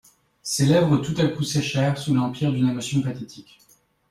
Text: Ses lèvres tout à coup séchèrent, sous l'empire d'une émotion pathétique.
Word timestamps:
Ses 0.41 0.65
lèvres 0.65 0.97
tout 0.97 1.13
à 1.21 1.27
coup 1.27 1.43
séchèrent, 1.43 1.95
sous 1.99 2.15
l'empire 2.15 2.51
d'une 2.51 2.67
émotion 2.67 3.03
pathétique. 3.03 3.59